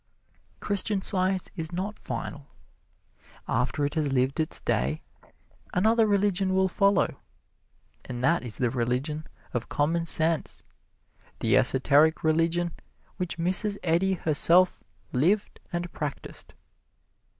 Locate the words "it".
3.85-3.93